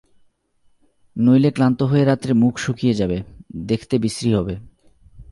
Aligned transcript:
নইলে 1.15 1.49
ক্লান্ত 1.51 1.79
হয়ে 1.83 2.03
রাত্রে 2.05 2.33
মুখ 2.33 2.53
শুকিয়ে 2.57 2.93
যাবে– 2.93 3.23
দেখতে 3.67 3.95
বিশ্রী 3.97 4.33
হবে। 4.33 4.55